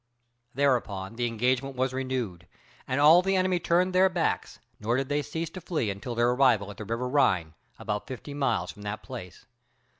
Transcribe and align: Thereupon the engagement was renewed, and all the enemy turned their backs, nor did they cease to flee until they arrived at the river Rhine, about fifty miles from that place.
Thereupon 0.55 1.15
the 1.15 1.27
engagement 1.27 1.75
was 1.75 1.93
renewed, 1.93 2.47
and 2.87 2.99
all 2.99 3.21
the 3.21 3.35
enemy 3.35 3.59
turned 3.59 3.93
their 3.93 4.09
backs, 4.09 4.57
nor 4.79 4.97
did 4.97 5.09
they 5.09 5.21
cease 5.21 5.51
to 5.51 5.61
flee 5.61 5.91
until 5.91 6.15
they 6.15 6.23
arrived 6.23 6.63
at 6.63 6.77
the 6.77 6.85
river 6.85 7.07
Rhine, 7.07 7.53
about 7.77 8.07
fifty 8.07 8.33
miles 8.33 8.71
from 8.71 8.81
that 8.81 9.03
place. 9.03 9.45